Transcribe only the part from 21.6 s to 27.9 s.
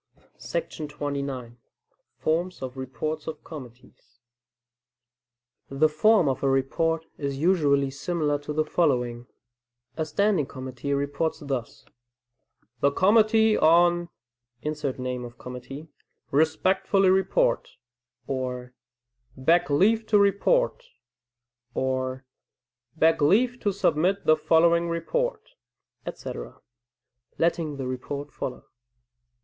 or "beg leave to submit the following report,"] etc., letting the